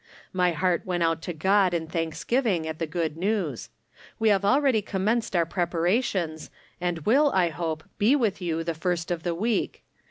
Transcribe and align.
My 0.33 0.51
heart 0.53 0.83
went 0.83 1.03
out 1.03 1.21
to 1.21 1.31
God 1.31 1.75
in 1.75 1.85
thanksgiving 1.85 2.67
at 2.67 2.79
the 2.79 2.87
good 2.87 3.17
news. 3.17 3.69
We 4.17 4.29
have 4.29 4.43
already 4.43 4.81
commenced 4.81 5.35
our 5.35 5.45
preparations, 5.45 6.49
and 6.81 7.05
will, 7.05 7.31
I 7.35 7.49
hope, 7.49 7.83
be 7.99 8.15
with 8.15 8.41
you 8.41 8.63
the 8.63 8.73
first 8.73 9.11
of 9.11 9.21
the 9.21 9.35
week. 9.35 9.83